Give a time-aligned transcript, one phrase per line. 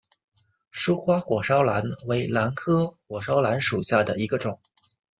[0.71, 4.59] 疏花火烧兰为兰科火烧兰属下的一个种。